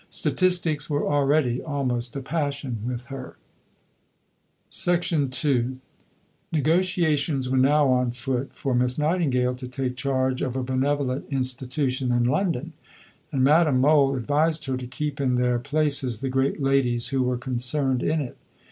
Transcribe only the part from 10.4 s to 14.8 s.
of a benevolent institution in London, and Madame Mohl advised her